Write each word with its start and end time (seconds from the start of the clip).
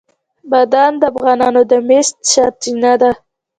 بادام 0.49 0.93
د 1.01 1.03
افغانانو 1.11 1.61
د 1.69 1.73
معیشت 1.87 2.15
سرچینه 2.31 2.93
ده. 3.01 3.11